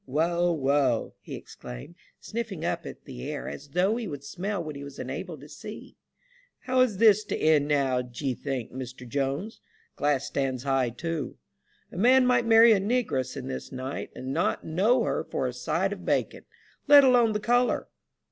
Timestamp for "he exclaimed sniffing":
1.21-2.65